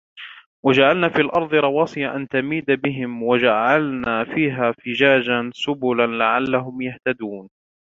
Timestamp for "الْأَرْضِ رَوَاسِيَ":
1.21-2.07